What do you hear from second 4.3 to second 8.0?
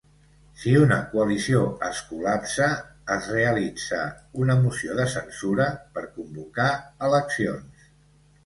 una moció de censura per convocar eleccions.